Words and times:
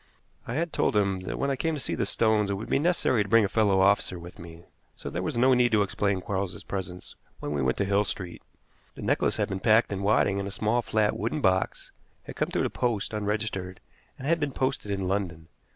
I 0.47 0.55
had 0.55 0.73
told 0.73 0.95
him 0.95 1.19
that 1.25 1.37
when 1.37 1.51
I 1.51 1.55
came 1.55 1.75
to 1.75 1.79
see 1.79 1.93
the 1.93 2.07
stones 2.07 2.49
it 2.49 2.55
would 2.55 2.71
be 2.71 2.79
necessary 2.79 3.21
to 3.21 3.29
bring 3.29 3.45
a 3.45 3.47
fellow 3.47 3.81
officer 3.81 4.17
with 4.17 4.39
me, 4.39 4.63
so 4.95 5.11
there 5.11 5.21
was 5.21 5.37
no 5.37 5.53
need 5.53 5.71
to 5.73 5.83
explain 5.83 6.21
Quarles's 6.21 6.63
presence 6.63 7.13
when 7.39 7.51
we 7.51 7.61
went 7.61 7.77
to 7.77 7.85
Hill 7.85 8.03
Street. 8.03 8.41
The 8.95 9.03
necklace 9.03 9.37
had 9.37 9.47
been 9.49 9.59
packed 9.59 9.93
in 9.93 10.01
wadding 10.01 10.39
in 10.39 10.47
a 10.47 10.49
small, 10.49 10.81
flat, 10.81 11.15
wooden 11.15 11.39
box, 11.39 11.91
had 12.23 12.35
come 12.35 12.49
through 12.49 12.63
the 12.63 12.71
post, 12.71 13.13
unregistered, 13.13 13.79
and 14.17 14.27
had 14.27 14.39
been 14.39 14.53
posted 14.53 14.89
in 14.91 15.07
London. 15.07 15.49